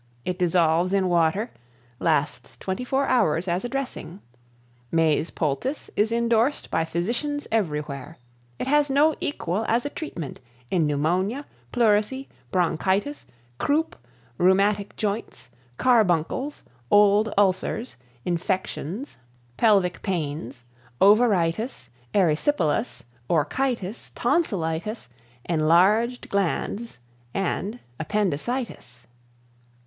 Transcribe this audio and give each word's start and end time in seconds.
It 0.25 0.39
dissolves 0.39 0.93
in 0.93 1.09
water; 1.09 1.51
lasts 1.99 2.57
24 2.57 3.05
hours 3.05 3.47
as 3.47 3.63
a 3.63 3.69
dressing. 3.69 4.19
Meys 4.91 5.29
Poultice 5.29 5.91
is 5.95 6.11
indorsed 6.11 6.71
by 6.71 6.85
physicians 6.85 7.47
everywhere. 7.51 8.17
It 8.57 8.65
has 8.65 8.89
no 8.89 9.13
equal 9.21 9.63
as 9.67 9.85
a 9.85 9.91
treatment 9.91 10.39
in 10.71 10.87
Pneumonia, 10.87 11.45
Pleurisy, 11.71 12.29
Bronchitis, 12.51 13.27
Croup, 13.59 13.95
Rheumatic 14.39 14.95
Joints, 14.95 15.49
Carbuncles, 15.77 16.63
Old 16.89 17.31
Ulcers, 17.37 17.95
Infections, 18.25 19.17
Pelvic 19.55 20.01
Pains, 20.01 20.63
Ovaritis, 20.99 21.89
Erysipelas, 22.15 23.03
Orchitis, 23.29 24.09
Tonsillitis, 24.15 25.09
Enlarged 25.45 26.27
Glands 26.29 26.97
and 27.35 27.77
Appendicitis. 27.99 29.05